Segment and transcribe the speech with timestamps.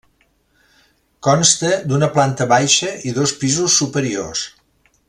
[1.27, 4.45] Consta d'una planta baixa i dos pisos superiors.